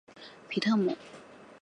[0.49, 0.97] 皮特姆。